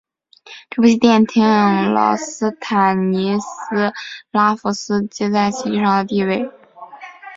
[0.71, 1.43] 这部戏奠定
[1.93, 3.93] 了斯坦尼斯
[4.31, 6.51] 拉夫斯基在戏剧上的地位。